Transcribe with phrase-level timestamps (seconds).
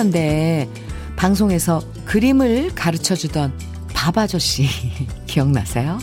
[0.00, 0.68] 80년대에
[1.16, 3.52] 방송에서 그림을 가르쳐 주던
[3.92, 4.66] 밥 아저씨
[5.26, 5.98] 기억나세요?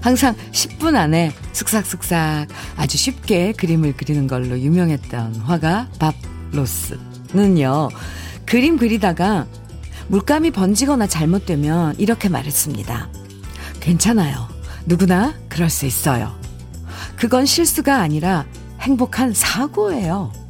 [0.00, 6.14] 항상 10분 안에 슥싹슥싹 아주 쉽게 그림을 그리는 걸로 유명했던 화가 밥
[6.52, 7.88] 로스는요.
[8.46, 9.46] 그림 그리다가
[10.08, 13.08] 물감이 번지거나 잘못되면 이렇게 말했습니다.
[13.80, 14.46] 괜찮아요.
[14.86, 16.38] 누구나 그럴 수 있어요.
[17.16, 18.44] 그건 실수가 아니라
[18.80, 20.43] 행복한 사고예요.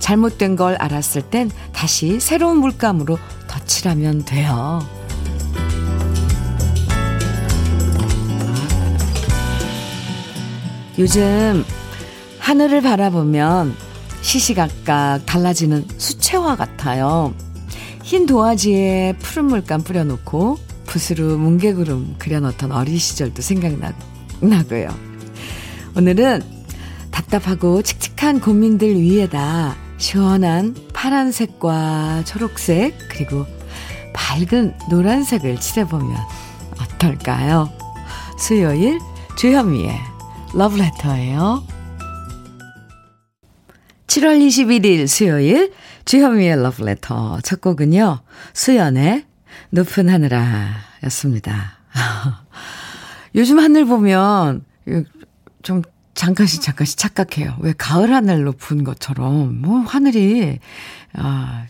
[0.00, 4.80] 잘못된 걸 알았을 땐 다시 새로운 물감으로 덧칠하면 돼요.
[10.98, 11.64] 요즘
[12.40, 13.74] 하늘을 바라보면
[14.22, 17.32] 시시각각 달라지는 수채화 같아요.
[18.02, 24.88] 흰 도화지에 푸른 물감 뿌려놓고 붓으로 뭉게구름 그려놓던 어린 시절도 생각나고요.
[25.96, 26.42] 오늘은
[27.10, 33.46] 답답하고 칙칙한 고민들 위에다 시원한 파란색과 초록색 그리고
[34.14, 36.16] 밝은 노란색을 칠해보면
[36.80, 37.70] 어떨까요?
[38.38, 38.98] 수요일
[39.36, 39.94] 주현미의
[40.54, 41.62] 러브레터예요.
[44.06, 45.72] 7월 21일 수요일
[46.06, 48.20] 주현미의 러브레터 첫 곡은요.
[48.54, 49.26] 수연의
[49.68, 51.78] 높은 하늘아 였습니다.
[53.36, 54.64] 요즘 하늘 보면
[55.62, 55.82] 좀
[56.14, 57.56] 잠깐씩 잠깐씩 착각해요.
[57.60, 60.58] 왜 가을 하늘로 분 것처럼 뭐 하늘이
[61.14, 61.66] 아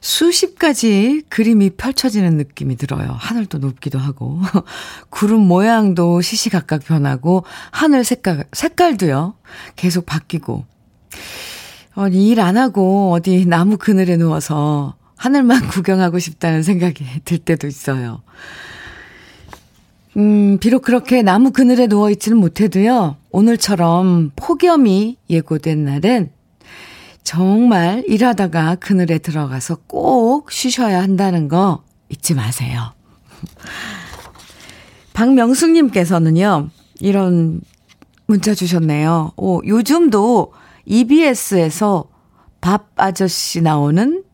[0.00, 3.14] 수십 가지 그림이 펼쳐지는 느낌이 들어요.
[3.18, 4.40] 하늘도 높기도 하고
[5.10, 9.34] 구름 모양도 시시각각 변하고 하늘 색깔 색깔도요.
[9.76, 10.64] 계속 바뀌고
[11.94, 18.22] 어, 일 안 하고 어디 나무 그늘에 누워서 하늘만 구경하고 싶다는 생각이 들 때도 있어요.
[20.16, 26.30] 음, 비록 그렇게 나무 그늘에 누워있지는 못해도요, 오늘처럼 폭염이 예고된 날엔
[27.22, 32.92] 정말 일하다가 그늘에 들어가서 꼭 쉬셔야 한다는 거 잊지 마세요.
[35.14, 36.68] 박명숙님께서는요,
[37.00, 37.60] 이런
[38.26, 39.32] 문자 주셨네요.
[39.36, 40.52] 오, 요즘도
[40.84, 42.04] EBS에서
[42.60, 44.24] 밥 아저씨 나오는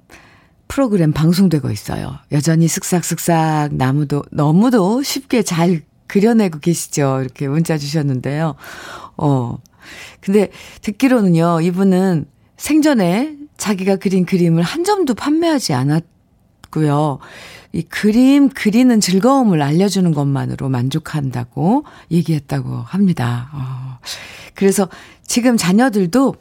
[0.68, 2.18] 프로그램 방송되고 있어요.
[2.30, 7.20] 여전히 쓱싹쓱싹 나무도 너무도 쉽게 잘 그려내고 계시죠.
[7.22, 8.54] 이렇게 문자 주셨는데요.
[9.16, 9.58] 어.
[10.20, 10.50] 근데
[10.82, 17.18] 듣기로는요, 이분은 생전에 자기가 그린 그림을 한 점도 판매하지 않았고요.
[17.72, 23.50] 이 그림 그리는 즐거움을 알려주는 것만으로 만족한다고 얘기했다고 합니다.
[23.52, 23.98] 어.
[24.54, 24.88] 그래서
[25.26, 26.34] 지금 자녀들도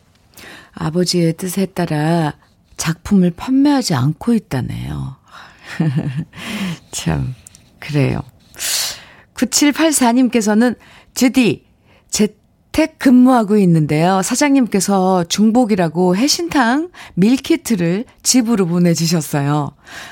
[0.73, 2.33] 아버지의 뜻에 따라
[2.77, 5.17] 작품을 판매하지 않고 있다네요.
[6.91, 7.35] 참,
[7.79, 8.21] 그래요.
[9.33, 10.75] 9784님께서는
[11.13, 11.65] 주디,
[12.09, 14.21] 재택 근무하고 있는데요.
[14.21, 19.71] 사장님께서 중복이라고 해신탕 밀키트를 집으로 보내주셨어요.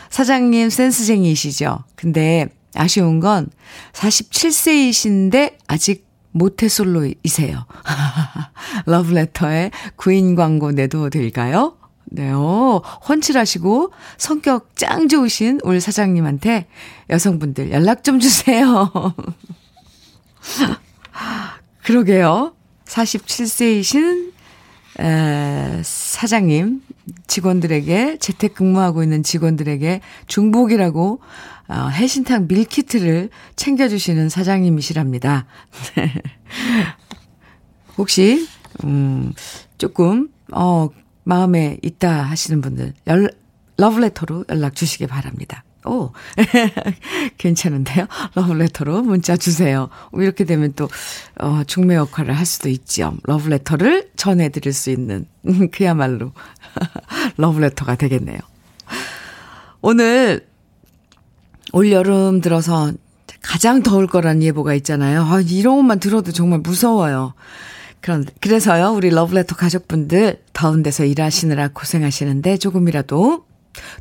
[0.09, 1.83] 사장님 센스쟁이시죠?
[1.95, 3.49] 근데 아쉬운 건
[3.93, 7.65] 47세이신데 아직 모태솔로이세요.
[8.85, 11.77] 러브레터에 구인 광고 내도 될까요?
[12.05, 12.81] 네요.
[13.07, 16.67] 헌칠하시고 성격 짱 좋으신 울 사장님한테
[17.09, 18.91] 여성분들 연락 좀 주세요.
[21.83, 22.55] 그러게요.
[22.85, 24.33] 47세이신
[24.99, 26.81] 에, 사장님,
[27.27, 31.19] 직원들에게, 재택근무하고 있는 직원들에게 중복이라고
[31.67, 35.45] 어, 해신탕 밀키트를 챙겨주시는 사장님이시랍니다.
[37.97, 38.47] 혹시,
[38.83, 39.33] 음,
[39.77, 40.89] 조금, 어,
[41.25, 43.29] 마음에 있다 하시는 분들, 열,
[43.77, 45.63] 러브레터로 연락 주시기 바랍니다.
[45.85, 46.11] 오,
[47.37, 48.07] 괜찮은데요?
[48.33, 49.89] 러브레터로 문자 주세요.
[50.13, 50.87] 이렇게 되면 또,
[51.39, 53.15] 어, 중매 역할을 할 수도 있죠.
[53.23, 55.27] 러브레터를 전해드릴 수 있는,
[55.71, 56.31] 그야말로,
[57.37, 58.39] 러브레터가 되겠네요.
[59.81, 60.47] 오늘,
[61.71, 62.91] 올여름 들어서
[63.41, 65.23] 가장 더울 거란 예보가 있잖아요.
[65.23, 67.33] 아, 이런 것만 들어도 정말 무서워요.
[68.05, 73.47] 그런, 그래서요, 우리 러브레터 가족분들 더운 데서 일하시느라 고생하시는데 조금이라도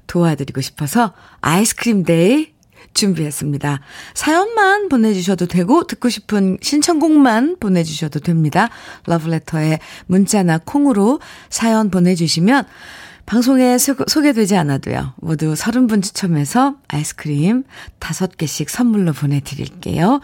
[0.06, 2.52] 도와드리고 싶어서 아이스크림 Day
[2.92, 3.80] 준비했습니다.
[4.12, 8.68] 사연만 보내주셔도 되고 듣고 싶은 신청곡만 보내주셔도 됩니다.
[9.06, 12.66] 러브레터에 문자나 콩으로 사연 보내주시면
[13.24, 15.14] 방송에 소개되지 않아도요.
[15.16, 17.64] 모두 30분 추첨해서 아이스크림
[18.00, 20.20] 5개씩 선물로 보내드릴게요.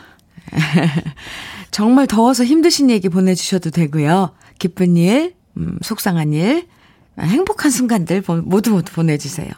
[1.71, 4.33] 정말 더워서 힘드신 얘기 보내주셔도 되고요.
[4.59, 6.67] 기쁜 일, 음, 속상한 일,
[7.19, 9.51] 행복한 순간들 모두 모두 보내주세요.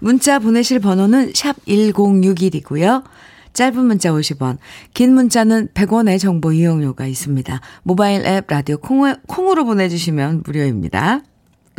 [0.00, 3.04] 문자 보내실 번호는 샵 1061이고요.
[3.52, 4.58] 짧은 문자 50원,
[4.94, 7.60] 긴 문자는 100원의 정보 이용료가 있습니다.
[7.82, 11.22] 모바일 앱 라디오 콩, 콩으로 보내주시면 무료입니다.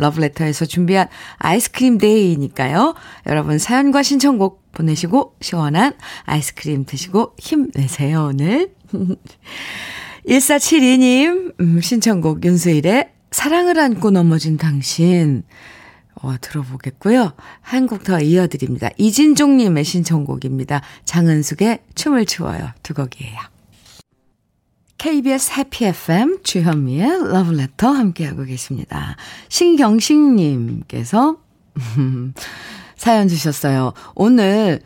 [0.02, 1.08] 러브레터에서 준비한
[1.38, 2.94] 아이스크림 데이니까요.
[3.26, 5.94] 여러분 사연과 신청곡 보내시고 시원한
[6.24, 8.74] 아이스크림 드시고 힘내세요, 오늘.
[10.28, 15.42] 1472님, 음, 신청곡 윤수일의 사랑을 안고 넘어진 당신.
[16.14, 17.32] 어, 들어보겠고요.
[17.62, 18.90] 한 곡 더 이어드립니다.
[18.96, 20.82] 이진종님의 신청곡입니다.
[21.04, 22.68] 장은숙의 춤을 추어요.
[22.82, 23.51] 두 곡이에요.
[25.02, 29.16] KBS 해피 FM 주현미의 러브레터 함께하고 계십니다.
[29.48, 31.38] 신경식님께서
[32.96, 33.94] 사연 주셨어요.
[34.14, 34.78] 오늘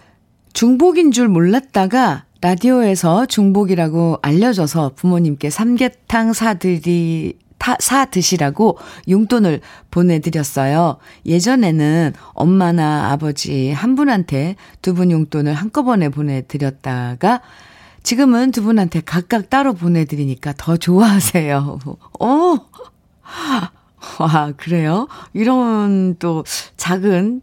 [0.55, 8.79] 중복인 줄 몰랐다가 라디오에서 중복이라고 알려줘서 부모님께 삼계탕 사드리 타, 사 드시라고
[9.11, 9.61] 용돈을
[9.91, 10.97] 보내드렸어요.
[11.27, 17.43] 예전에는 엄마나 아버지 한 분한테 두 분 용돈을 한꺼번에 보내드렸다가
[18.07, 21.81] 지금은 두 분한테 각각 따로 보내드리니까 더 좋아하세요.
[22.21, 22.57] 어!
[24.21, 25.09] 와, 그래요?
[25.33, 26.45] 이런 또
[26.77, 27.41] 작은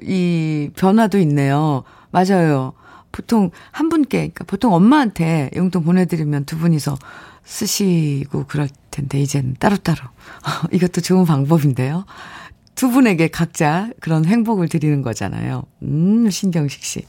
[0.00, 1.84] 이 변화도 있네요.
[2.10, 2.72] 맞아요.
[3.12, 6.96] 보통 한 분께, 그러니까 보통 엄마한테 용돈 보내드리면 두 분이서
[7.44, 9.98] 쓰시고 그럴 텐데, 이제는 따로따로.
[10.72, 12.06] 이것도 좋은 방법인데요.
[12.74, 15.64] 두 분에게 각자 그런 행복을 드리는 거잖아요.
[15.82, 17.04] 음, 신경식 씨.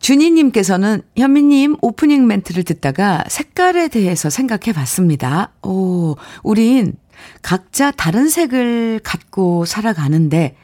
[0.00, 5.52] 준희님께서는 현미님 오프닝 멘트를 듣다가 색깔에 대해서 생각해 봤습니다.
[5.62, 6.94] 오, 우린
[7.42, 10.56] 각자 다른 색을 갖고 살아가는데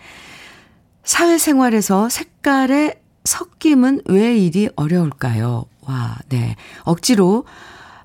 [1.05, 5.65] 사회생활에서 색깔의 섞임은 왜 이리 어려울까요?
[5.83, 6.57] 와, 네.
[6.85, 7.45] 억지로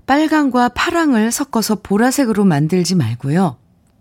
[0.06, 3.58] 빨강과 파랑을 섞어서 보라색으로 만들지 말고요.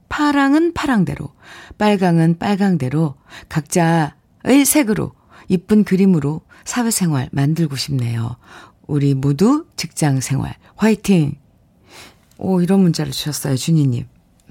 [0.08, 1.30] 파랑은 파랑대로,
[1.78, 3.16] 빨강은 빨강대로
[3.48, 5.12] 각자의 색으로
[5.48, 8.36] 이쁜 그림으로 사회생활 만들고 싶네요.
[8.86, 11.34] 우리 모두 직장 생활 화이팅!
[12.38, 14.04] 오, 이런 문자를 주셨어요, 준희님.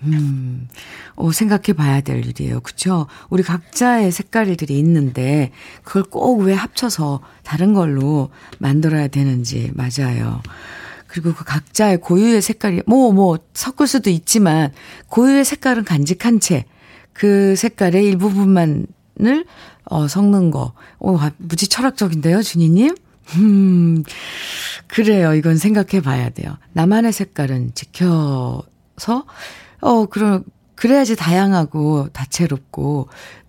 [0.04, 0.68] 음,
[1.16, 2.60] 오, 생각해 봐야 될 일이에요.
[2.62, 3.08] 그쵸?
[3.30, 5.52] 우리 각자의 색깔들이 있는데,
[5.84, 10.42] 그걸 꼭 왜 합쳐서 다른 걸로 만들어야 되는지, 맞아요.
[11.08, 14.74] 그리고 그 각자의 고유의 색깔이, 뭐, 뭐, 섞을 수도 있지만,
[15.10, 16.66] 고유의 색깔은 간직한 채,
[17.14, 19.46] 그 색깔의 일부분만을,
[19.86, 20.74] 어, 섞는 거.
[21.00, 22.96] 오, 무지 철학적인데요, 준이님?
[23.38, 24.04] 음,
[24.88, 25.34] 그래요.
[25.34, 26.58] 이건 생각해 봐야 돼요.
[26.74, 29.26] 나만의 색깔은 지켜서,
[29.82, 30.44] 어, 그럼,
[30.76, 33.08] 그래야지 다양하고 다채롭고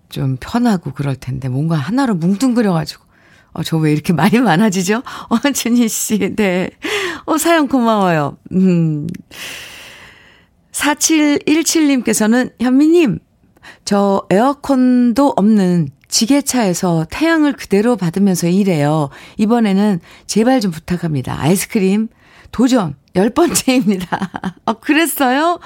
[0.09, 3.05] 좀 편하고 그럴 텐데 뭔가 하나로 뭉뚱그려가지고
[3.53, 5.03] 어, 저 왜 이렇게 말이 많아지죠?
[5.29, 6.71] 어, 준희 씨, 네.
[7.25, 8.37] 어, 사연 고마워요.
[8.53, 9.07] 음.
[10.73, 13.19] 4717님께서는 현미님,
[13.85, 19.11] 저 에어컨도 없는 지게차에서 태양을 그대로 받으면서 일해요.
[19.39, 21.37] 이번에는 제발 좀 부탁합니다.
[21.39, 22.09] 아이스크림
[22.53, 24.55] 도전 10번째입니다.
[24.65, 25.59] 어, 그랬어요?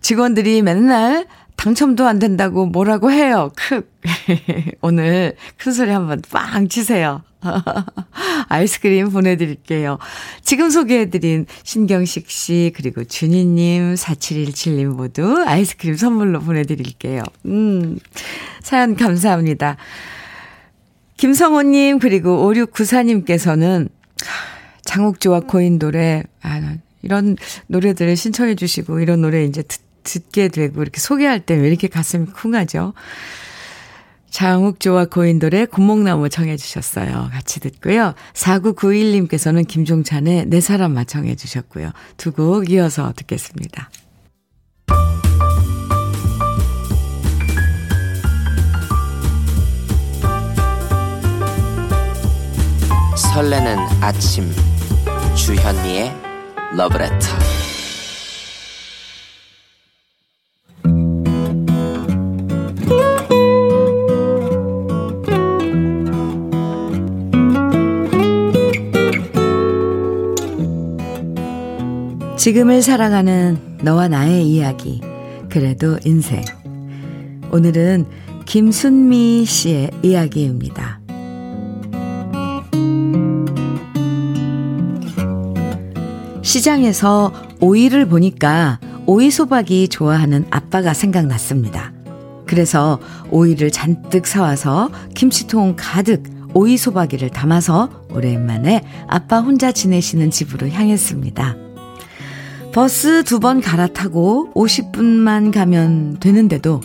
[0.00, 1.26] 직원들이 맨날
[1.58, 3.50] 당첨도 안 된다고 뭐라고 해요.
[3.56, 3.90] 크.
[4.80, 7.22] 오늘 큰 소리 한번 빵 치세요.
[8.48, 9.98] 아이스크림 보내드릴게요.
[10.42, 17.24] 지금 소개해드린 신경식 씨, 그리고 준희님, 4717님 모두 아이스크림 선물로 보내드릴게요.
[17.46, 17.98] 음,
[18.62, 19.76] 사연 감사합니다.
[21.16, 23.88] 김성호님, 그리고 5694님께서는
[24.84, 27.36] 장욱조와 고인 노래, 아, 이런
[27.66, 32.26] 노래들을 신청해 주시고, 이런 노래 이제 듣, 듣게 되고, 이렇게 소개할 때 왜 이렇게 가슴이
[32.26, 32.94] 쿵하죠?
[34.30, 37.30] 장욱조와 고인돌의 구목나무 청해 주셨어요.
[37.32, 38.14] 같이 듣고요.
[38.34, 41.92] 4991님께서는 김종찬의 내 사람 마청해 주셨고요.
[42.18, 43.90] 두 곡 이어서 듣겠습니다.
[53.16, 54.50] 설레는 아침
[55.36, 56.12] 주현미의
[56.76, 57.67] 러브레터
[72.38, 75.00] 지금을 살아가는 너와 나의 이야기.
[75.50, 76.44] 그래도 인생.
[77.50, 78.06] 오늘은
[78.46, 81.00] 김순미 씨의 이야기입니다.
[86.42, 91.92] 시장에서 오이를 보니까 오이 소박이 좋아하는 아빠가 생각났습니다.
[92.46, 93.00] 그래서
[93.32, 96.22] 오이를 잔뜩 사와서 김치통 가득
[96.54, 101.67] 오이 소박이를 담아서 오랜만에 아빠 혼자 지내시는 집으로 향했습니다.
[102.72, 106.80] 버스 두 번 갈아타고 50분만 가면 되는데도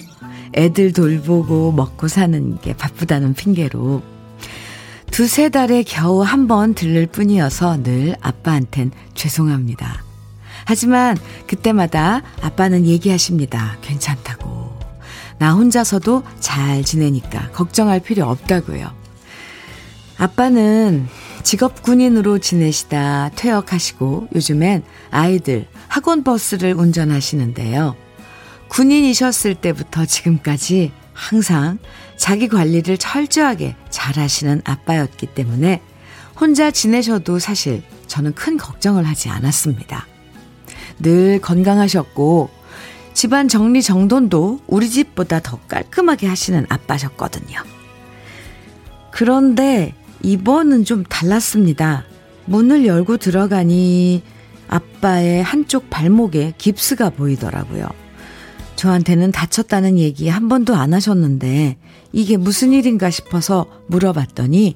[0.55, 4.01] 애들 돌보고 먹고 사는 게 바쁘다는 핑계로
[5.11, 10.03] 두세 달에 겨우 한 번 들를 뿐이어서 늘 아빠한텐 죄송합니다.
[10.65, 13.77] 하지만 그때마다 아빠는 얘기하십니다.
[13.81, 14.73] 괜찮다고.
[15.37, 18.89] 나 혼자서도 잘 지내니까 걱정할 필요 없다고요.
[20.17, 21.07] 아빠는
[21.43, 27.95] 직업 군인으로 지내시다 퇴역하시고 요즘엔 아이들 학원 버스를 운전하시는데요.
[28.69, 31.77] 군인이셨을 때부터 지금까지 항상
[32.15, 35.81] 자기 관리를 철저하게 잘 하시는 아빠였기 때문에
[36.39, 40.07] 혼자 지내셔도 사실 저는 큰 걱정을 하지 않았습니다.
[40.99, 42.49] 늘 건강하셨고
[43.13, 47.59] 집안 정리 정돈도 우리 집보다 더 깔끔하게 하시는 아빠셨거든요.
[49.11, 49.93] 그런데
[50.23, 52.05] 이번은 좀 달랐습니다.
[52.45, 54.23] 문을 열고 들어가니
[54.67, 57.87] 아빠의 한쪽 발목에 깁스가 보이더라고요.
[58.75, 61.77] 저한테는 다쳤다는 얘기 한 번도 안 하셨는데
[62.11, 64.75] 이게 무슨 일인가 싶어서 물어봤더니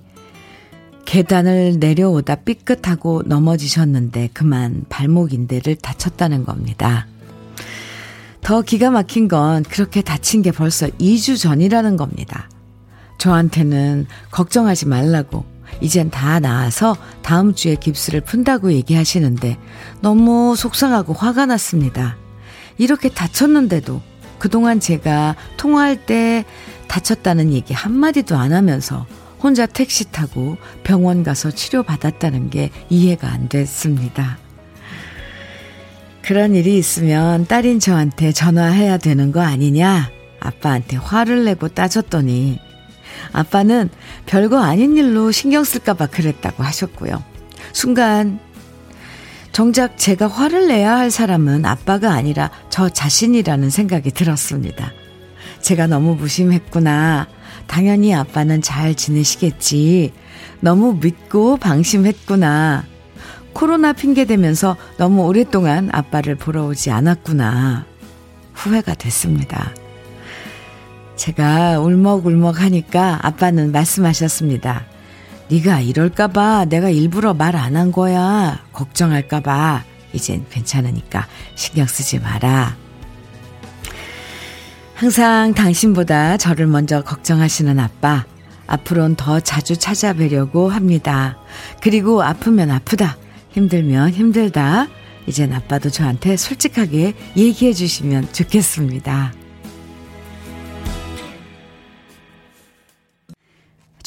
[1.06, 7.08] 계단을 내려오다 삐끗하고 넘어지셨는데 그만 발목 인대를 다쳤다는 겁니다.
[8.42, 12.50] 더 기가 막힌 건 그렇게 다친 게 벌써 2주 전이라는 겁니다.
[13.18, 15.46] 저한테는 걱정하지 말라고
[15.82, 19.58] 이젠 다 나아서 다음 주에 깁스를 푼다고 얘기하시는데
[20.02, 22.18] 너무 속상하고 화가 났습니다.
[22.78, 24.02] 이렇게 다쳤는데도
[24.40, 26.46] 그동안 제가 통화할 때
[26.88, 29.06] 다쳤다는 얘기 한마디도 안 하면서
[29.40, 34.38] 혼자 택시 타고 병원 가서 치료받았다는 게 이해가 안 됐습니다.
[36.24, 40.10] 그런 일이 있으면 딸인 저한테 전화해야 되는 거 아니냐?
[40.40, 42.60] 아빠한테 화를 내고 따졌더니
[43.32, 43.90] 아빠는
[44.26, 47.24] 별거 아닌 일로 신경 쓸까봐 그랬다고 하셨고요.
[47.74, 48.40] 순간
[49.52, 54.92] 정작 제가 화를 내야 할 사람은 아빠가 아니라 저 자신이라는 생각이 들었습니다.
[55.62, 57.28] 제가 너무 무심했구나.
[57.66, 60.14] 당연히 아빠는 잘 지내시겠지.
[60.60, 62.86] 너무 믿고 방심했구나.
[63.54, 67.86] 코로나 핑계 대면서 너무 오랫동안 아빠를 보러 오지 않았구나.
[68.54, 69.74] 후회가 됐습니다.
[71.18, 74.86] 제가 울먹울먹 하니까 아빠는 말씀하셨습니다.
[75.50, 78.60] 네가 이럴까 봐 내가 일부러 말 안 한 거야.
[78.74, 79.84] 걱정할까 봐.
[80.14, 82.76] 이젠 괜찮으니까 신경 쓰지 마라.
[84.96, 88.26] 항상 당신보다 저를 먼저 걱정하시는 아빠.
[88.68, 91.38] 앞으론 더 자주 찾아뵈려고 합니다.
[91.82, 93.16] 그리고 아프면 아프다.
[93.52, 94.88] 힘들면 힘들다.
[95.28, 99.34] 이젠 아빠도 저한테 솔직하게 얘기해 주시면 좋겠습니다.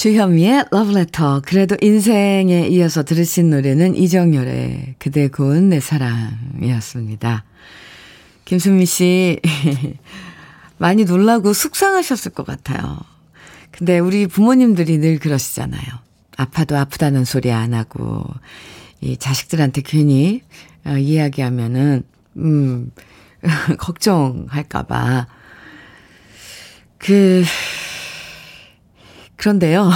[0.00, 1.42] 주현미의 러브레터.
[1.44, 7.44] 그래도 인생에 이어서 들으신 노래는 이정열의 그대 고운 내 사랑이었습니다.
[8.46, 9.38] 김수미 씨,
[10.78, 12.98] 많이 놀라고 속상하셨을 것 같아요.
[13.72, 15.84] 근데 우리 부모님들이 늘 그러시잖아요.
[16.38, 18.24] 아파도 아프다는 소리 안 하고,
[19.02, 20.40] 이 자식들한테 괜히
[20.86, 22.04] 어, 이야기하면은,
[22.38, 22.90] 음,
[23.76, 25.26] 걱정할까봐.
[26.96, 27.44] 그,
[29.40, 29.90] 그런데요.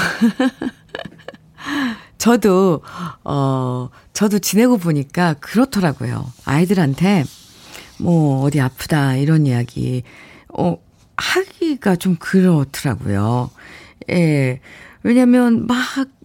[2.17, 2.81] 저도,
[3.25, 6.33] 어, 저도 지내고 보니까 그렇더라고요.
[6.47, 7.25] 아이들한테,
[7.99, 10.03] 뭐, 어디 아프다, 이런 이야기.
[10.49, 10.79] 어,
[11.19, 13.51] 하기가 좀 그렇더라고요.
[14.09, 14.61] 예.
[15.03, 15.77] 왜냐면 막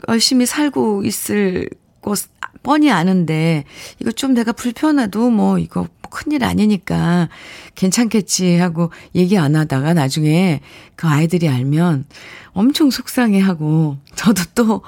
[0.08, 1.70] 열심히 살고 있을
[2.02, 2.20] 것
[2.64, 3.66] 뻔히 아는데
[4.00, 7.30] 이거 좀 내가 불편해도 뭐 이거 큰일 아니니까
[7.76, 10.62] 괜찮겠지 하고 얘기 안 하다가 나중에
[10.96, 12.06] 그 아이들이 알면
[12.52, 14.82] 엄청 속상해 하고 저도 또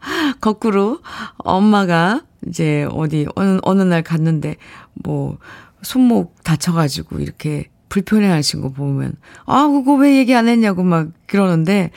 [0.40, 1.00] 거꾸로
[1.38, 4.56] 엄마가 이제 어디 어느, 어느 날 갔는데
[4.94, 5.38] 뭐
[5.82, 9.14] 손목 다쳐가지고 이렇게 불편해 하신 거 보면,
[9.46, 11.90] 아, 그거 왜 얘기 안 했냐고 막 그러는데,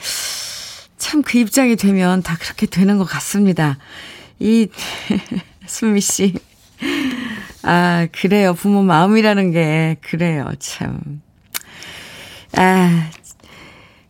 [0.96, 3.78] 참 그 입장이 되면 다 그렇게 되는 것 같습니다.
[4.38, 4.68] 이,
[5.66, 6.34] 수미 씨.
[7.62, 8.54] 아, 그래요.
[8.54, 10.50] 부모 마음이라는 게, 그래요.
[10.58, 11.22] 참.
[12.56, 13.10] 아,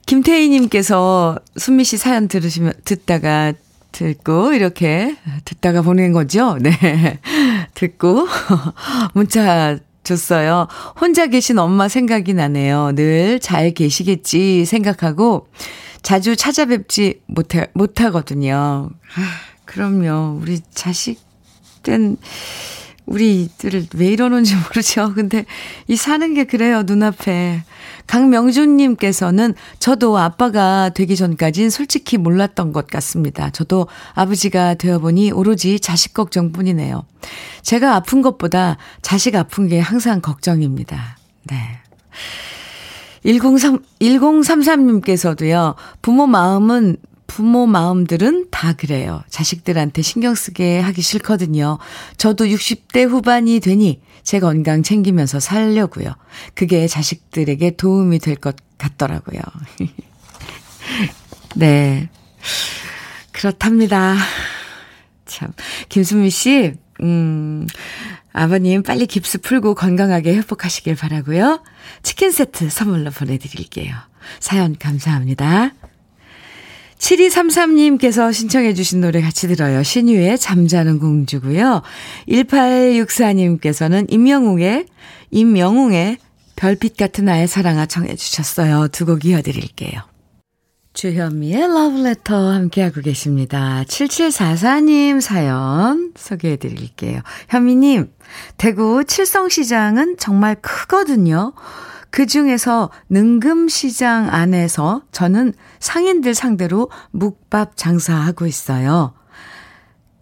[0.06, 3.52] 김태희님께서 순미 씨 사연 들으시면, 듣다가,
[3.92, 6.56] 듣고, 이렇게, 듣다가 보낸 거죠?
[6.60, 7.20] 네.
[7.74, 8.26] 듣고,
[9.14, 10.66] 문자 줬어요.
[11.00, 12.92] 혼자 계신 엄마 생각이 나네요.
[12.96, 15.46] 늘 잘 계시겠지 생각하고
[16.02, 18.90] 자주 찾아뵙지 못해, 못하거든요.
[18.90, 19.20] 아,
[19.64, 20.38] 그럼요.
[20.40, 22.16] 우리 자식된
[23.12, 25.12] 우리들 왜 이러는지 모르죠.
[25.14, 25.44] 근데
[25.86, 26.82] 이 사는 게 그래요.
[26.82, 27.62] 눈앞에.
[28.06, 33.50] 강명준님께서는 저도 아빠가 되기 전까진 솔직히 몰랐던 것 같습니다.
[33.50, 37.04] 저도 아버지가 되어보니 오로지 자식 걱정뿐이네요.
[37.62, 41.18] 제가 아픈 것보다 자식 아픈 게 항상 걱정입니다.
[41.44, 41.56] 네.
[43.24, 46.96] 103, 1033님께서도요, 부모 마음은
[47.34, 49.22] 부모 마음들은 다 그래요.
[49.30, 51.78] 자식들한테 신경 쓰게 하기 싫거든요.
[52.18, 56.14] 저도 60대 후반이 되니 제 건강 챙기면서 살려고요.
[56.54, 59.40] 그게 자식들에게 도움이 될 것 같더라고요.
[61.56, 62.10] 네.
[63.32, 64.14] 그렇답니다.
[65.24, 65.52] 참.
[65.88, 67.66] 김수미 씨, 음,
[68.34, 71.62] 아버님 빨리 깁스 풀고 건강하게 회복하시길 바라고요.
[72.02, 73.94] 치킨 세트 선물로 보내드릴게요.
[74.38, 75.70] 사연 감사합니다.
[77.02, 79.82] 7233님께서 신청해 주신 노래 같이 들어요.
[79.82, 81.82] 신유의 잠자는 공주고요.
[82.28, 84.86] 1864님께서는 임영웅의
[85.30, 86.18] 임영웅의
[86.54, 88.88] 별빛 같은 나의 사랑아 청해 주셨어요.
[88.88, 90.00] 두 곡 이어드릴게요.
[90.94, 93.82] 주현미의 러브레터 함께하고 계십니다.
[93.88, 97.22] 7744님 사연 소개해 드릴게요.
[97.48, 98.12] 현미님,
[98.58, 101.54] 대구 칠성시장은 정말 크거든요.
[102.10, 109.14] 그 중에서 능금시장 안에서 저는 상인들 상대로 묵밥 장사하고 있어요.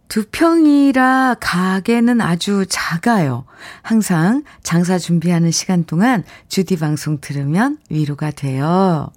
[0.08, 3.44] 두 평이라 가게는 아주 작아요.
[3.82, 9.10] 항상 장사 준비하는 시간 동안 주디 방송 들으면 위로가 돼요.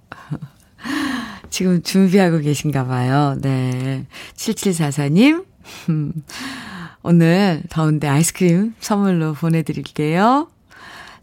[1.48, 3.36] 지금 준비하고 계신가 봐요.
[3.40, 4.06] 네.
[4.36, 5.46] 7744님,
[7.02, 10.48] 오늘 더운데 아이스크림 선물로 보내드릴게요.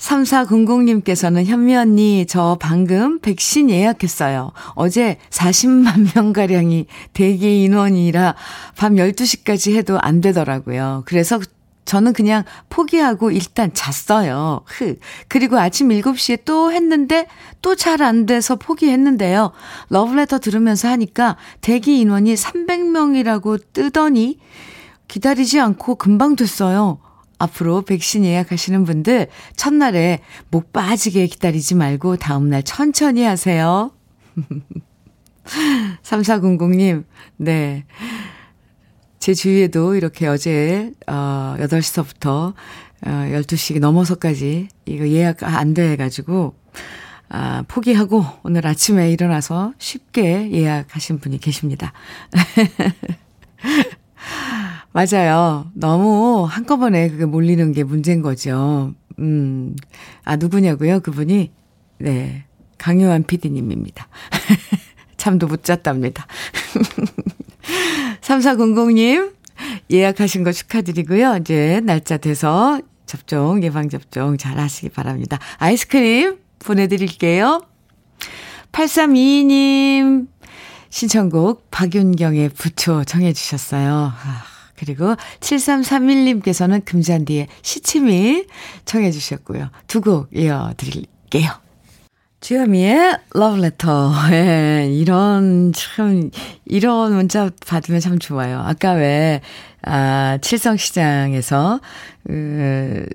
[0.01, 4.51] 3400님께서는 현미 언니, 저 방금 백신 예약했어요.
[4.73, 8.35] 어제 40만 명가량이 대기 인원이라
[8.77, 11.03] 밤 12시까지 해도 안 되더라고요.
[11.05, 11.39] 그래서
[11.85, 14.61] 저는 그냥 포기하고 일단 잤어요.
[14.65, 14.97] 흐.
[15.27, 17.27] 그리고 아침 7시에 또 했는데
[17.61, 19.51] 또 잘 안 돼서 포기했는데요.
[19.89, 24.39] 러브레터 들으면서 하니까 대기 인원이 300명이라고 뜨더니
[25.07, 26.99] 기다리지 않고 금방 됐어요.
[27.41, 30.19] 앞으로 백신 예약하시는 분들 첫날에
[30.49, 33.91] 목 빠지게 기다리지 말고 다음날 천천히 하세요.
[36.03, 37.03] 3400님,
[37.37, 37.85] 네.
[39.19, 42.53] 제 주위에도 이렇게 어제, 어, 8시서부터,
[43.05, 46.55] 어, 12시 넘어서까지 이거 예약 안 돼가지고,
[47.29, 51.93] 아, 포기하고 오늘 아침에 일어나서 쉽게 예약하신 분이 계십니다.
[54.93, 55.71] 맞아요.
[55.73, 58.93] 너무 한꺼번에 그게 몰리는 게 문제인 거죠.
[59.19, 59.75] 음,
[60.23, 60.99] 아, 누구냐고요?
[60.99, 61.51] 그분이?
[61.99, 62.45] 네.
[62.77, 64.07] 강요한 PD님입니다.
[65.17, 66.25] 잠도 못 잤답니다.
[68.21, 69.33] 3400님,
[69.91, 71.37] 예약하신 거 축하드리고요.
[71.37, 75.37] 이제 날짜 돼서 접종, 예방접종 잘 하시기 바랍니다.
[75.57, 77.61] 아이스크림 보내드릴게요.
[78.71, 80.27] 8322님,
[80.89, 84.13] 신청곡 박윤경의 부초 정해주셨어요.
[84.15, 84.43] 아,
[84.81, 88.45] 그리고 7331님께서는 금잔디의 시치미
[88.85, 89.69] 청해 주셨고요.
[89.87, 91.51] 두 곡 이어드릴게요.
[92.41, 94.11] 주현미의 러브레터.
[94.33, 96.31] 예, 이런, 참,
[96.65, 98.59] 이런 문자 받으면 참 좋아요.
[98.65, 99.41] 아까 왜,
[99.83, 101.79] 아, 칠성시장에서,
[102.25, 103.05] 그,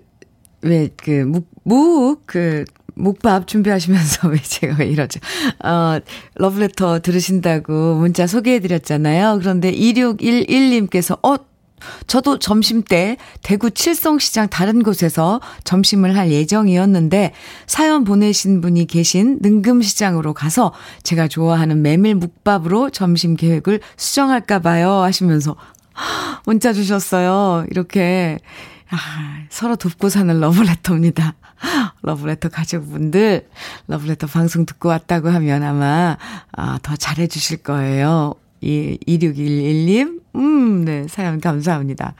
[0.62, 5.20] 왜, 그, 묵, 묵, 그, 묵밥 준비하시면서 왜 제가 왜 이러죠?
[5.62, 5.98] 어,
[6.36, 9.38] 러브레터 들으신다고 문자 소개해드렸잖아요.
[9.40, 11.36] 그런데 2611님께서, 어,
[12.06, 17.32] 저도 점심 때 대구 칠성시장 다른 곳에서 점심을 할 예정이었는데
[17.66, 20.72] 사연 보내신 분이 계신 능금시장으로 가서
[21.02, 25.56] 제가 좋아하는 메밀 묵밥으로 점심 계획을 수정할까 봐요 하시면서
[26.44, 27.66] 문자 주셨어요.
[27.70, 28.38] 이렇게
[28.90, 28.96] 아,
[29.50, 31.34] 서로 돕고 사는 러브레터입니다.
[32.02, 33.48] 러브레터 가족분들,
[33.88, 36.16] 러브레터 방송 듣고 왔다고 하면 아마,
[36.52, 38.34] 아, 더 잘해주실 거예요.
[38.60, 42.14] 이, 2611님, 음, 네, 사연 감사합니다.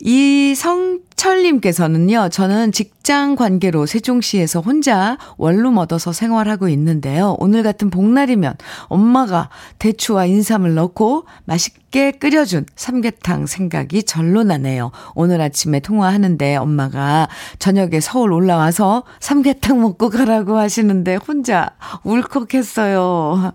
[0.00, 7.34] 이성철님께서는요, 저는 직장 관계로 세종시에서 혼자 원룸 얻어서 생활하고 있는데요.
[7.40, 8.54] 오늘 같은 복날이면
[8.84, 9.48] 엄마가
[9.80, 14.92] 대추와 인삼을 넣고 맛있게 끓여준 삼계탕 생각이 절로 나네요.
[15.16, 17.28] 오늘 아침에 통화하는데 엄마가
[17.58, 21.70] 저녁에 서울 올라와서 삼계탕 먹고 가라고 하시는데 혼자
[22.04, 23.54] 울컥했어요.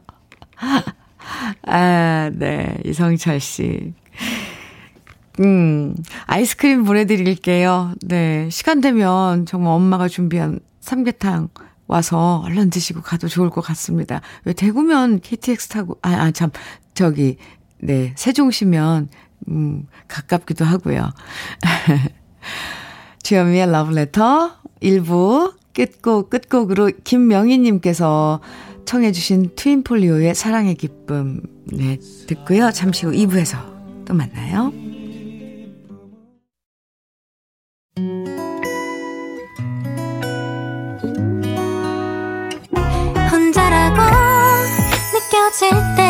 [1.64, 2.78] 아, 네.
[2.86, 3.94] 이성철 씨.
[5.40, 7.94] 음, 아이스크림 보내드릴게요.
[8.02, 8.50] 네.
[8.52, 11.50] 시간 되면 정말 엄마가 준비한 삼계탕
[11.88, 14.22] 와서 얼른 드시고 가도 좋을 것 같습니다.
[14.46, 16.52] 왜 대구면 KTX 타고, 아, 아, 참,
[16.94, 17.38] 저기,
[17.80, 18.14] 네.
[18.16, 19.10] 세종시면,
[19.50, 21.12] 음, 가깝기도 하고요.
[23.24, 28.40] 주현미의 러브레터 1부 끝곡, 끝곡으로 김명희님께서
[28.86, 32.72] 청해주신 트윈폴리오의 사랑의 기쁨, 네, 듣고요.
[32.72, 33.58] 잠시 후 2부에서
[34.06, 34.72] 또 만나요.
[43.32, 44.02] 혼자라고
[45.14, 46.04] 느껴질 때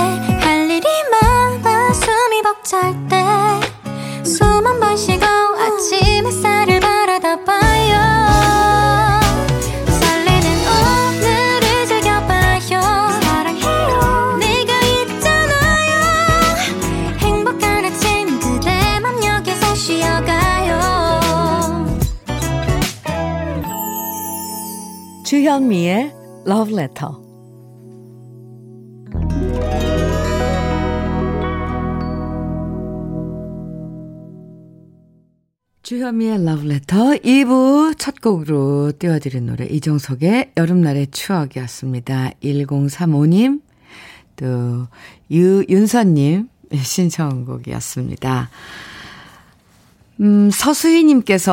[0.43, 3.15] 할 일이 많아 숨이 벅찰 때
[4.23, 6.92] 숨 한 번 쉬고 아침 햇살을 봐
[25.33, 26.13] 주현미의
[26.45, 27.11] Love Letter.
[35.81, 36.35] 주현미의
[36.69, 42.33] Letter 2부 첫 곡으로 띄워드린 노래 이종석의 여름날의 추억이었습니다.
[42.43, 43.63] 1035님
[44.35, 44.85] 또
[45.31, 48.51] 유윤서님 신청곡이었습니다.
[50.21, 51.51] 음, 서수희님께서는,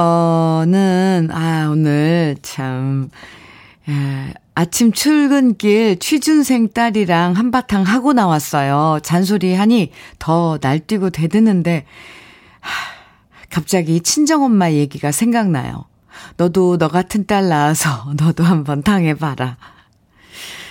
[1.33, 3.09] 아, 오늘 참,
[3.91, 9.01] 예, 아침 출근길 취준생 딸이랑 한바탕 하고 나왔어요.
[9.03, 11.87] 잔소리 하니 더 날뛰고 대드는데,
[12.61, 12.71] 하,
[13.51, 15.87] 갑자기 친정엄마 얘기가 생각나요.
[16.37, 19.57] 너도 너 같은 딸 낳아서 너도 한번 당해봐라.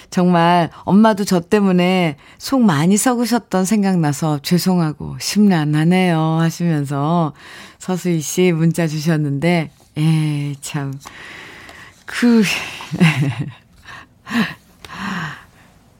[0.09, 7.33] 정말 엄마도 저 때문에 속 많이 썩으셨던 생각나서 죄송하고 심란하네요 하시면서
[7.77, 10.93] 서수희 씨 문자 주셨는데, 예, 참,
[12.11, 12.43] 그,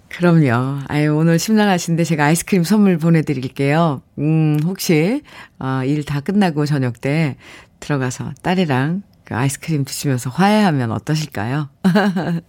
[0.10, 0.80] 그럼요.
[0.88, 4.02] 아유, 오늘 심란하신데 제가 아이스크림 선물 보내드릴게요.
[4.18, 5.22] 음, 혹시,
[5.60, 7.38] 어, 일 다 끝나고 저녁 때
[7.80, 11.70] 들어가서 딸이랑 그 아이스크림 드시면서 화해하면 어떠실까요?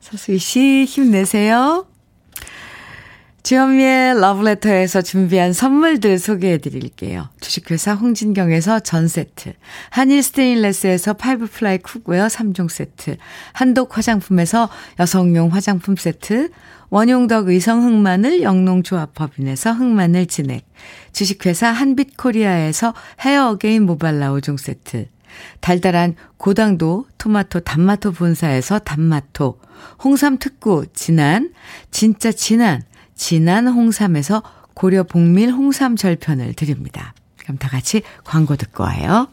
[0.00, 1.86] 서수희 씨, 힘내세요.
[3.44, 7.28] 주현미의 러브레터에서 준비한 선물들 소개해 드릴게요.
[7.42, 9.52] 주식회사 홍진경에서 전 세트,
[9.90, 13.18] 한일 스테인레스에서 five ply cookware 3종 세트,
[13.52, 16.48] 한독 화장품에서 여성용 화장품 세트,
[16.88, 20.64] 원용덕 의성 흑마늘 영농조합법인에서 흑마늘 진액,
[21.12, 25.08] 주식회사 한빛코리아에서 헤어 어게인 모발라 5종 세트,
[25.60, 29.60] 달달한 고당도 토마토 단마토 본사에서 단마토,
[30.02, 31.52] 홍삼 특구 진한,
[31.90, 32.80] 진짜 진한,
[33.14, 34.42] 진한 홍삼에서
[34.74, 37.14] 고려 봉밀 홍삼 절편을 드립니다.
[37.36, 39.28] 그럼 다 같이 광고 듣고 와요.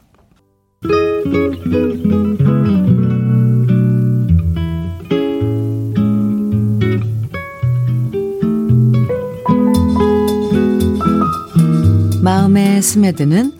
[12.21, 13.53] 마음에 스며드는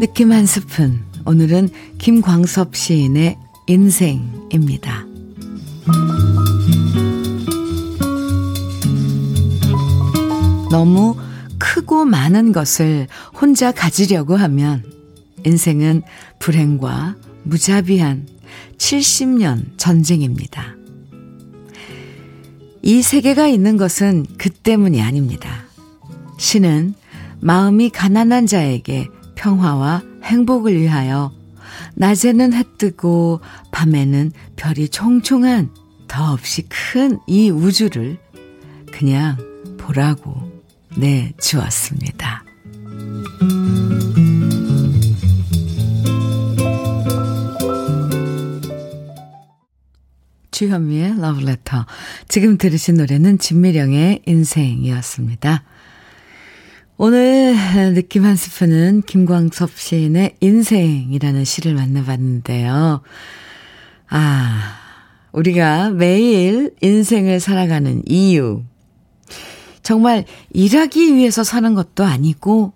[0.00, 1.04] 느낌 한 스푼.
[1.24, 5.06] 오늘은 김광섭 시인의 인생입니다.
[10.72, 11.14] 너무
[11.58, 13.06] 크고 많은 것을
[13.38, 14.82] 혼자 가지려고 하면
[15.44, 16.02] 인생은
[16.38, 18.26] 불행과 무자비한
[18.78, 20.74] 70년 전쟁입니다.
[22.80, 25.64] 이 세계가 있는 것은 그 때문이 아닙니다.
[26.38, 26.94] 신은
[27.40, 31.32] 마음이 가난한 자에게 평화와 행복을 위하여
[31.96, 33.40] 낮에는 해 뜨고
[33.72, 35.68] 밤에는 별이 총총한
[36.08, 38.18] 더없이 큰 이 우주를
[38.90, 39.36] 그냥
[39.78, 40.41] 보라고
[40.96, 42.44] 내 주었습니다.
[50.50, 51.86] 주현미의 러브레터.
[52.28, 55.64] 지금 들으신 노래는 진미령의 인생이었습니다.
[56.98, 57.56] 오늘
[57.94, 63.02] 느낌 한 스푼은 김광섭 시인의 인생이라는 시를 만나봤는데요.
[64.08, 64.78] 아,
[65.32, 68.62] 우리가 매일 인생을 살아가는 이유.
[69.82, 72.72] 정말 일하기 위해서 사는 것도 아니고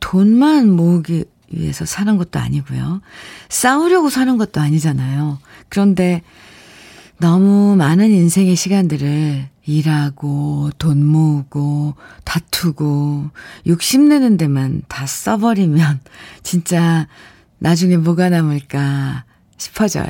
[0.00, 3.00] 돈만 모으기 위해서 사는 것도 아니고요.
[3.48, 5.38] 싸우려고 사는 것도 아니잖아요.
[5.68, 6.22] 그런데
[7.18, 13.30] 너무 많은 인생의 시간들을 일하고 돈 모으고 다투고
[13.66, 16.00] 욕심내는 데만 다 써버리면
[16.42, 17.08] 진짜
[17.58, 19.24] 나중에 뭐가 남을까
[19.56, 20.06] 싶어져요.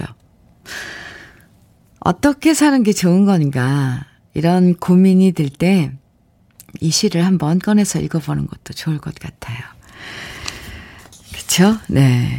[2.00, 4.04] 어떻게 사는 게 좋은 건가
[4.36, 5.92] 이런 고민이 들 때
[6.80, 9.56] 이 시를 한번 꺼내서 읽어보는 것도 좋을 것 같아요.
[11.32, 11.76] 그쵸?
[11.88, 12.38] 네.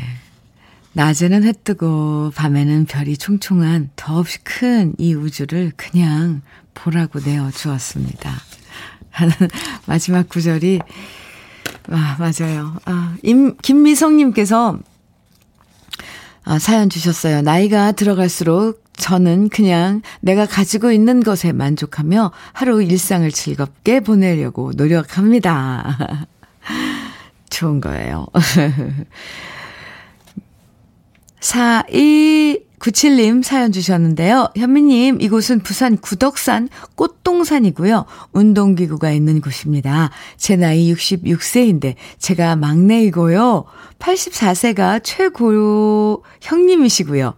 [0.93, 6.41] 낮에는 해 뜨고 밤에는 별이 총총한 더없이 큰 이 우주를 그냥
[6.73, 8.31] 보라고 내어 주었습니다.
[9.11, 9.33] 하는
[9.85, 10.79] 마지막 구절이
[11.89, 12.75] 아, 맞아요.
[12.85, 14.77] 아, 임, 김미성님께서
[16.43, 17.41] 아, 사연 주셨어요.
[17.41, 26.27] 나이가 들어갈수록 저는 그냥 내가 가지고 있는 것에 만족하며 하루 일상을 즐겁게 보내려고 노력합니다.
[27.49, 28.27] 좋은 거예요.
[32.79, 34.49] 4297님 사연 주셨는데요.
[34.55, 38.05] 현미님, 이곳은 부산 구덕산 꽃동산이고요.
[38.31, 40.11] 운동기구가 있는 곳입니다.
[40.37, 43.65] 제 나이 66세인데 제가 막내이고요.
[43.99, 47.33] 84세가 최고 형님이시고요.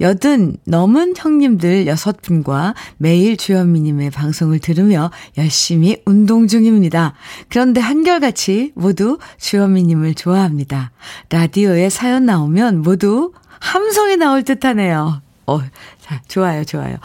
[0.00, 7.14] 여든 넘은 형님들 여섯 분과 매일 주현미님의 방송을 들으며 열심히 운동 중입니다.
[7.48, 10.92] 그런데 한결같이 모두 주현미님을 좋아합니다.
[11.30, 13.32] 라디오에 사연 나오면 모두
[13.66, 15.20] 함성이 나올 듯 하네요.
[15.46, 15.60] 어,
[16.00, 16.96] 자, 좋아요, 좋아요.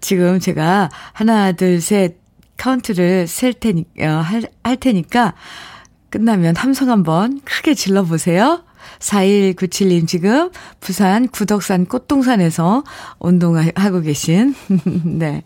[0.00, 2.16] 지금 제가 하나, 둘, 셋
[2.56, 5.34] 카운트를 셀 테니, 어, 할, 할 테니까
[6.10, 8.64] 끝나면 함성 한번 크게 질러보세요.
[9.00, 12.84] 4197님 지금 부산 구덕산 꽃동산에서
[13.18, 14.54] 운동하고 계신.
[15.04, 15.42] 네.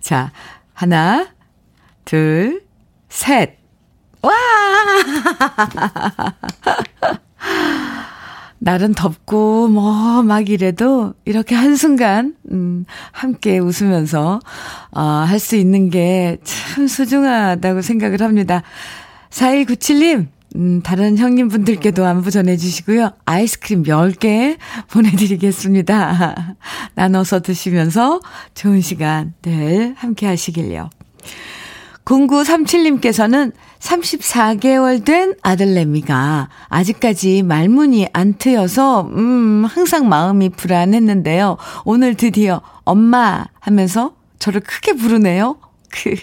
[0.00, 0.32] 자,
[0.72, 1.28] 하나,
[2.04, 2.62] 둘,
[3.08, 3.58] 셋.
[4.22, 4.32] 와!
[8.62, 14.38] 날은 덥고 뭐 막 이래도 이렇게 한순간 음 함께 웃으면서
[14.92, 18.62] 어 할 수 있는 게 참 소중하다고 생각을 합니다.
[19.30, 23.12] 4197님 음, 다른 형님 분들께도 안부 전해주시고요.
[23.24, 24.58] 아이스크림 10개
[24.90, 26.56] 보내드리겠습니다.
[26.94, 28.20] 나눠서 드시면서
[28.54, 30.90] 좋은 시간들 함께 하시길요.
[32.04, 41.56] 0937님께서는 34개월 된 아들내미가 아직까지 말문이 안 트여서, 음, 항상 마음이 불안했는데요.
[41.84, 45.56] 오늘 드디어 엄마 하면서 저를 크게 부르네요.
[45.90, 46.14] 그,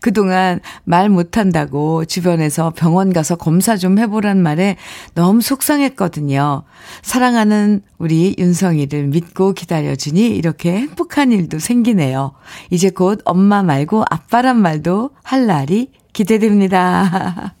[0.00, 4.76] 그동안 말 못한다고 주변에서 병원 가서 검사 좀 해보란 말에
[5.14, 6.62] 너무 속상했거든요.
[7.02, 12.32] 사랑하는 우리 윤성이를 믿고 기다려주니 이렇게 행복한 일도 생기네요.
[12.70, 17.54] 이제 곧 엄마 말고 아빠란 말도 할 날이 기대됩니다.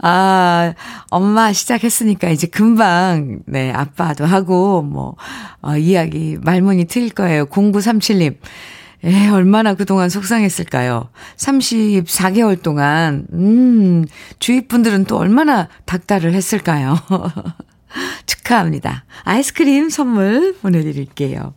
[0.00, 0.74] 아,
[1.10, 5.16] 엄마 시작했으니까 이제 금방, 네, 아빠도 하고, 뭐,
[5.60, 7.46] 어, 이야기, 말문이 트일 거예요.
[7.46, 8.36] 0937님.
[9.04, 11.08] 에, 얼마나 그동안 속상했을까요?
[11.36, 14.04] 34개월 동안, 음,
[14.38, 16.98] 주위 분들은 또 얼마나 닥달을 했을까요?
[18.26, 19.04] 축하합니다.
[19.22, 21.54] 아이스크림 선물 보내드릴게요.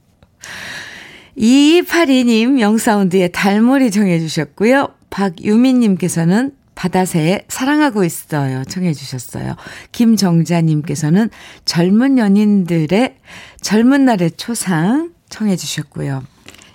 [1.38, 4.90] 2282님 영사운드의 달머리 정해주셨고요.
[5.10, 8.64] 박유민님께서는 바다새에 사랑하고 있어요.
[8.66, 9.56] 청해주셨어요.
[9.92, 11.30] 김정자님께서는
[11.66, 13.18] 젊은 연인들의
[13.62, 16.24] 젊은 날의 초상 청해주셨고요.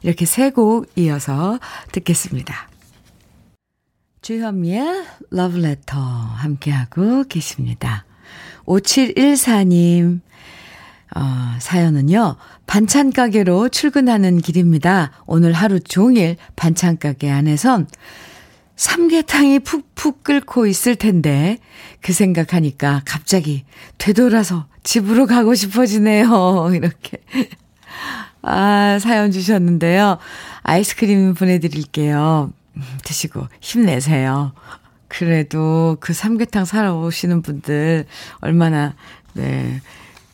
[0.07, 1.59] 이렇게 세 곡 이어서
[1.91, 2.69] 듣겠습니다.
[4.23, 8.05] 주현미의 러브레터 함께하고 계십니다.
[8.67, 10.21] 5714님,
[11.17, 11.21] 어,
[11.59, 12.37] 사연은요,
[12.69, 15.11] 반찬 가게로 출근하는 길입니다.
[15.27, 17.89] 오늘 하루 종일 반찬 가게 안에선
[18.77, 21.59] 삼계탕이 푹푹 끓고 있을 텐데,
[22.01, 23.65] 그 생각하니까 갑자기
[23.99, 26.71] 되돌아서 집으로 가고 싶어지네요.
[26.75, 27.19] 이렇게.
[28.49, 30.19] 아, 사연 주셨는데요.
[30.63, 32.53] 아이스크림 보내드릴게요.
[33.03, 34.53] 드시고 힘내세요.
[35.09, 38.07] 그래도 그 삼계탕 사러 오시는 분들
[38.41, 38.95] 얼마나,
[39.35, 39.81] 네,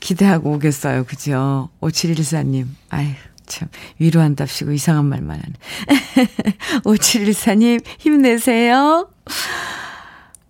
[0.01, 1.05] 기대하고 오겠어요.
[1.05, 1.71] 그죠?
[1.81, 2.67] 5714님.
[2.91, 3.09] 아유,
[3.47, 6.27] 참, 위로한답시고 이상한 말만 하네.
[6.85, 9.09] 5714님, 힘내세요.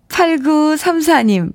[0.09, 1.53] 8934님,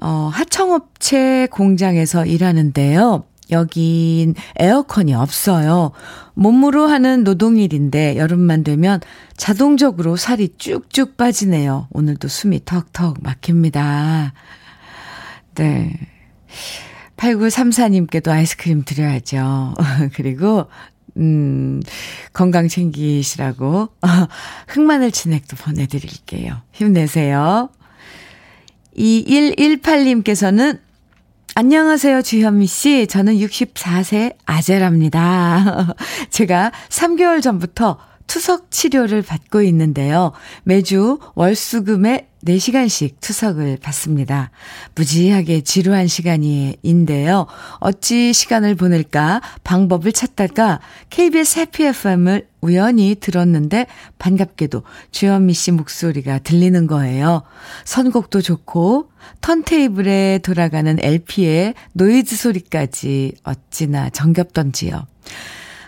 [0.00, 3.24] 어, 하청업체 공장에서 일하는데요.
[3.50, 5.92] 여긴 에어컨이 없어요.
[6.34, 9.00] 몸으로 하는 노동일인데 여름만 되면
[9.36, 11.88] 자동적으로 살이 쭉쭉 빠지네요.
[11.90, 14.32] 오늘도 숨이 턱턱 막힙니다.
[15.54, 15.92] 네.
[17.16, 19.74] 8934님께도 아이스크림 드려야죠.
[20.14, 20.66] 그리고,
[21.16, 21.80] 음,
[22.32, 23.88] 건강 챙기시라고,
[24.68, 26.60] 흑마늘 진액도 보내드릴게요.
[26.72, 27.70] 힘내세요.
[28.96, 30.80] 2118님께서는
[31.56, 33.06] 안녕하세요, 주현미 씨.
[33.06, 35.94] 저는 64세 아재랍니다.
[36.30, 40.32] 제가 3개월 전부터 투석 치료를 받고 있는데요.
[40.64, 44.50] 매주 월수금에 4시간씩 투석을 받습니다.
[44.94, 47.46] 무지하게 지루한 시간인데요.
[47.80, 50.80] 어찌 시간을 보낼까 방법을 찾다가
[51.10, 53.86] KBS 해피 FM을 우연히 들었는데
[54.18, 57.42] 반갑게도 주현미 씨 목소리가 들리는 거예요.
[57.84, 65.06] 선곡도 좋고 턴테이블에 돌아가는 LP의 노이즈 소리까지 어찌나 정겹던지요.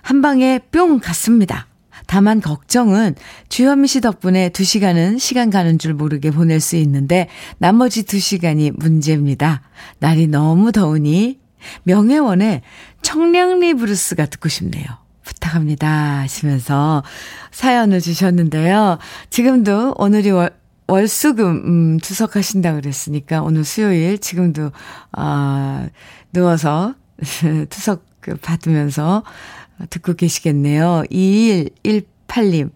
[0.03, 1.67] 한 방에 뿅 갔습니다.
[2.07, 3.15] 다만 걱정은
[3.49, 9.63] 주현미 씨 덕분에 2시간은 시간 가는 줄 모르게 보낼 수 있는데 나머지 2시간이 문제입니다.
[9.99, 11.41] 날이 너무 더우니
[11.83, 12.63] 명혜원의
[13.03, 14.85] 청량리 블루스가 듣고 싶네요.
[15.25, 16.21] 부탁합니다.
[16.21, 17.03] 하시면서
[17.51, 18.99] 사연을 주셨는데요.
[19.31, 20.51] 지금도 오늘이 월,
[20.87, 24.71] 월수금, 음, 투석하신다 그랬으니까 오늘 수요일 지금도,
[25.13, 25.89] 아,
[26.33, 26.95] 누워서
[27.71, 28.07] 투석
[28.43, 29.25] 받으면서
[29.91, 31.05] 듣고 계시겠네요.
[31.11, 32.71] 2118님.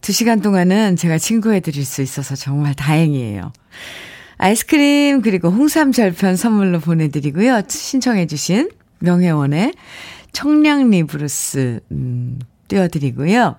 [0.00, 3.52] 두 시간 동안은 제가 친구해 드릴 수 있어서 정말 다행이에요.
[4.36, 7.62] 아이스크림 그리고 홍삼 절편 선물로 보내드리고요.
[7.68, 9.72] 신청해 주신 명혜원의
[10.32, 13.56] 청량리 브루스 음, 띄워드리고요.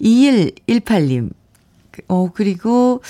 [0.00, 1.30] 2118님
[2.08, 3.02] 어 그리고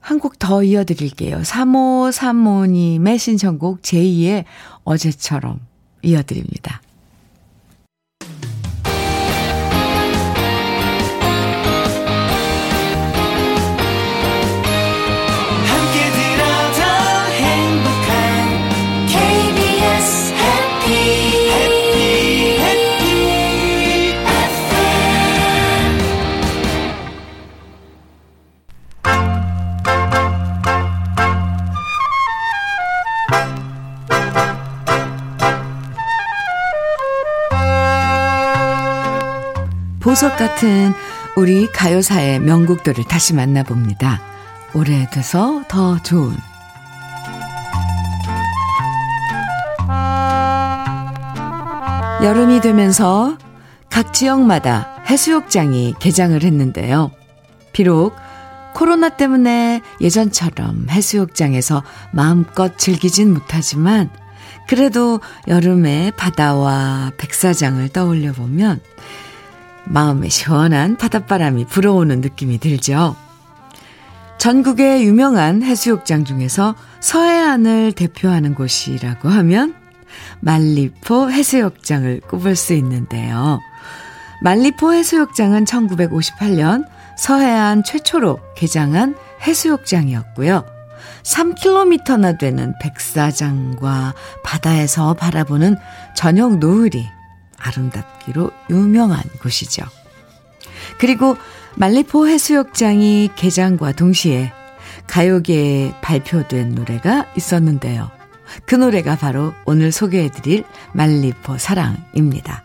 [0.00, 1.38] 한 곡 더 이어드릴게요.
[1.42, 4.44] 3535님의 신청곡 제2의
[4.84, 5.60] 어제처럼
[6.02, 6.80] 이어드립니다.
[40.10, 40.92] 보석 같은
[41.36, 44.20] 우리 가요사의 명곡들을 다시 만나봅니다.
[44.74, 46.36] 오래돼서 더 좋은
[52.24, 53.38] 여름이 되면서
[53.88, 57.12] 각 지역마다 해수욕장이 개장을 했는데요.
[57.72, 58.16] 비록
[58.74, 64.10] 코로나 때문에 예전처럼 해수욕장에서 마음껏 즐기진 못하지만
[64.66, 68.80] 그래도 여름에 바다와 백사장을 떠올려 보면
[69.84, 73.16] 마음에 시원한 바닷바람이 불어오는 느낌이 들죠.
[74.38, 79.74] 전국의 유명한 해수욕장 중에서 서해안을 대표하는 곳이라고 하면
[80.40, 83.60] 말리포 해수욕장을 꼽을 수 있는데요.
[84.42, 86.86] 말리포 해수욕장은 1958년
[87.18, 90.64] 서해안 최초로 개장한 해수욕장이었고요.
[91.22, 95.76] 3km나 되는 백사장과 바다에서 바라보는
[96.16, 97.06] 저녁 노을이
[97.60, 99.84] 아름답기로 유명한 곳이죠.
[100.98, 101.36] 그리고
[101.76, 104.52] 말리포 해수욕장이 개장과 동시에
[105.06, 108.10] 가요계에 발표된 노래가 있었는데요.
[108.66, 112.64] 그 노래가 바로 오늘 소개해드릴 말리포 사랑입니다.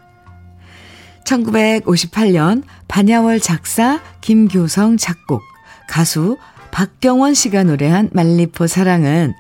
[1.26, 5.42] 1958년 반야월 작사, 김교성 작곡,
[5.88, 6.38] 가수
[6.72, 9.34] 박경원 씨가 노래한 말리포 사랑은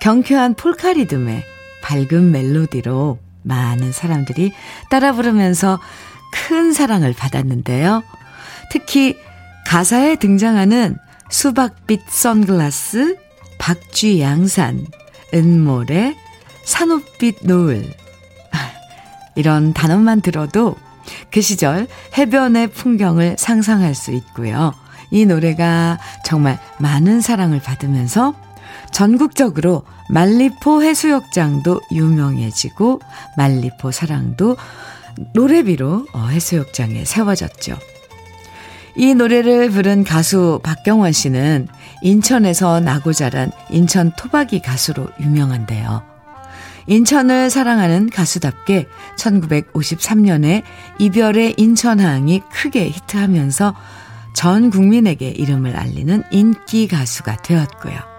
[0.00, 1.44] 경쾌한 폴카 리듬의
[1.82, 4.52] 밝은 멜로디로 많은 사람들이
[4.90, 5.80] 따라 부르면서
[6.32, 8.02] 큰 사랑을 받았는데요.
[8.70, 9.16] 특히
[9.66, 10.96] 가사에 등장하는
[11.28, 13.16] 수박빛 선글라스,
[13.58, 14.86] 박쥐 양산,
[15.34, 16.16] 은모래,
[16.64, 17.92] 산호빛 노을.
[19.36, 20.76] 이런 단어만 들어도
[21.30, 24.74] 그 시절 해변의 풍경을 상상할 수 있고요.
[25.10, 28.34] 이 노래가 정말 많은 사랑을 받으면서
[28.92, 33.00] 전국적으로 말리포 해수욕장도 유명해지고
[33.36, 34.56] 말리포 사랑도
[35.34, 37.76] 노래비로 어, 해수욕장에 세워졌죠.
[38.96, 41.68] 이 노래를 부른 가수 박경원 씨는
[42.02, 46.02] 인천에서 나고 자란 인천 토박이 가수로 유명한데요.
[46.86, 50.62] 인천을 사랑하는 가수답게 1953년에
[50.98, 53.74] 이별의 인천항이 크게 히트하면서
[54.34, 58.09] 전 국민에게 이름을 알리는 인기 가수가 되었고요.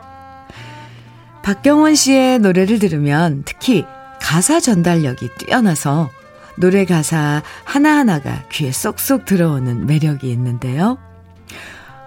[1.43, 3.85] 박경원 씨의 노래를 들으면 특히
[4.21, 6.09] 가사 전달력이 뛰어나서
[6.57, 10.97] 노래 가사 하나하나가 귀에 쏙쏙 들어오는 매력이 있는데요.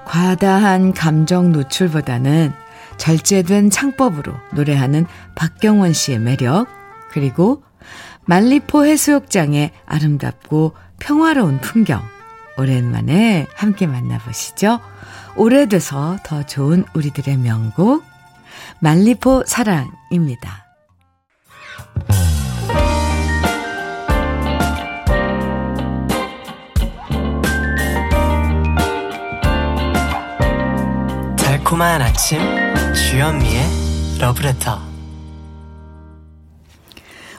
[0.04, 2.52] 과다한 감정 노출보다는
[2.96, 6.66] 절제된 창법으로 노래하는 박경원 씨의 매력,
[7.10, 7.62] 그리고
[8.26, 12.02] 말리포 해수욕장의 아름답고 평화로운 풍경,
[12.56, 14.78] 오랜만에 함께 만나보시죠.
[15.36, 18.04] 오래돼서 더 좋은 우리들의 명곡,
[18.80, 20.64] 말리포 사랑입니다.
[31.36, 32.38] 달콤한 아침
[32.94, 33.62] 주현미의
[34.20, 34.94] 러브레터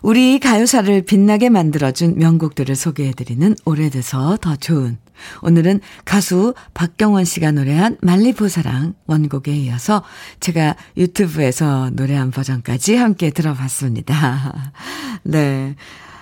[0.01, 4.97] 우리 가요사를 빛나게 만들어준 명곡들을 소개해드리는 오래돼서 더 좋은
[5.41, 10.03] 오늘은 가수 박경원 씨가 노래한 말리포 사랑 원곡에 이어서
[10.39, 14.71] 제가 유튜브에서 노래한 버전까지 함께 들어봤습니다.
[15.23, 15.75] 네.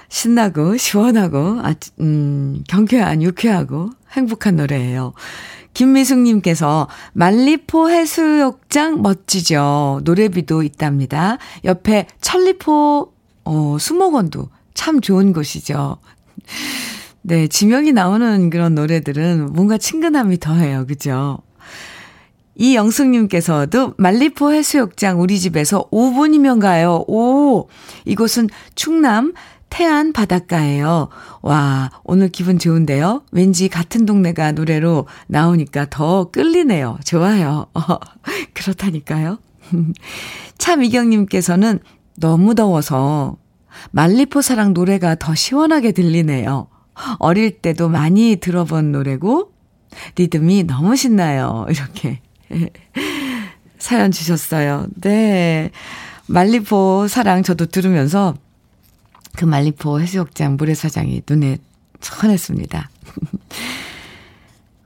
[0.10, 5.14] 신나고 시원하고 아, 음, 경쾌한 유쾌하고 행복한 노래예요.
[5.74, 10.02] 김미숙님께서 말리포 해수욕장 멋지죠.
[10.04, 11.38] 노래비도 있답니다.
[11.66, 13.12] 옆에 천리포
[13.46, 15.98] 어, 수목원도 참 좋은 곳이죠.
[17.24, 20.86] 네, 지명이 나오는 그런 노래들은 뭔가 친근함이 더해요.
[20.86, 21.40] 그죠?
[22.56, 27.04] 이영숙님께서도 말리포 해수욕장 우리 집에서 5분이면 가요.
[27.08, 27.70] 오!
[28.06, 29.34] 이곳은 충남
[29.70, 31.08] 태안 바닷가예요.
[31.42, 33.24] 와, 오늘 기분 좋은데요?
[33.32, 37.00] 왠지 같은 동네가 노래로 나오니까 더 끌리네요.
[37.06, 37.68] 좋아요.
[37.74, 37.82] 어,
[38.54, 39.40] 그렇다니까요.
[40.60, 41.80] 참이경님께서는
[42.18, 43.38] 너무 더워서
[43.92, 46.68] 말리포 사랑 노래가 더 시원하게 들리네요.
[47.20, 49.52] 어릴 때도 많이 들어본 노래고,
[50.16, 51.66] 리듬이 너무 신나요.
[51.70, 52.20] 이렇게.
[53.80, 54.88] 사연 주셨어요.
[55.02, 55.72] 네.
[56.28, 58.34] 말리포 사랑 저도 들으면서
[59.36, 61.58] 그 말리포 해수욕장 모래사장이 눈에
[62.00, 62.90] 선했습니다.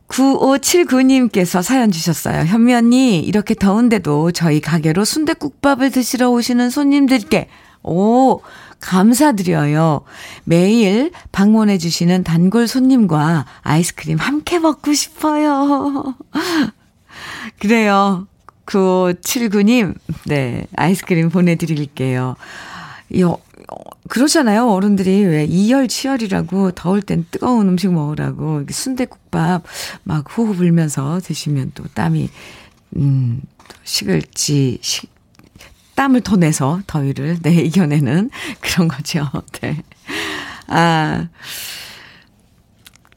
[0.07, 2.45] 9579님께서 사연 주셨어요.
[2.45, 7.49] 현미 언니, 이렇게 더운데도 저희 가게로 순대국밥을 드시러 오시는 손님들께,
[7.83, 8.39] 오,
[8.80, 10.01] 감사드려요.
[10.43, 16.15] 매일 방문해 주시는 단골 손님과 아이스크림 함께 먹고 싶어요.
[17.59, 18.28] 그래요.
[18.65, 22.36] 9579님, 네, 아이스크림 보내드릴게요.
[23.19, 23.38] 요,
[24.09, 24.69] 그러잖아요.
[24.69, 29.63] 어른들이 왜 이열 치열이라고 더울 땐 뜨거운 음식 먹으라고 순대국밥
[30.03, 32.30] 막 호흡 불면서 드시면 또 땀이
[32.97, 33.41] 음
[33.84, 35.09] 식을지 식
[35.97, 38.29] 땀을 더 내서 더위를 네 이겨내는
[38.61, 39.29] 그런 거죠.
[39.59, 39.83] 네.
[40.67, 41.27] 아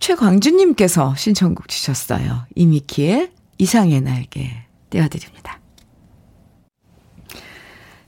[0.01, 2.47] 최광준님께서 신청곡 주셨어요.
[2.57, 4.51] 이미키의 이상의 날개
[4.89, 5.61] 띄워드립니다.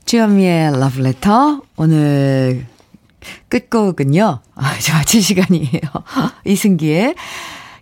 [0.05, 2.65] 주현미의 러브레터 오늘
[3.49, 4.39] 끝곡은요.
[4.55, 5.81] 아, 이제 마칠 시간이에요.
[6.45, 7.15] 이승기의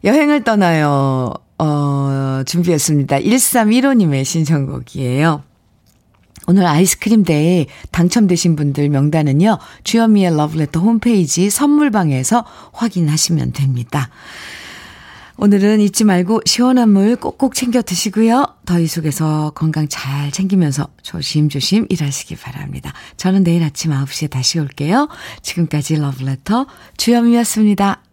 [0.03, 1.33] 여행을 떠나요.
[1.57, 3.19] 어, 준비했습니다.
[3.19, 5.43] 1315님의 신청곡이에요.
[6.51, 9.57] 오늘 아이스크림 데이 당첨되신 분들 명단은요.
[9.85, 14.09] 주현미의 러브레터 홈페이지 선물방에서 확인하시면 됩니다.
[15.37, 18.45] 오늘은 잊지 말고 시원한 물 꼭꼭 챙겨 드시고요.
[18.65, 22.91] 더위 속에서 건강 잘 챙기면서 조심조심 일하시기 바랍니다.
[23.15, 25.07] 저는 내일 아침 9시에 다시 올게요.
[25.41, 28.03] 지금까지 러브레터 주현미였습니다.